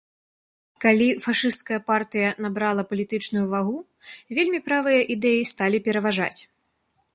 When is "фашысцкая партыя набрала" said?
1.25-2.83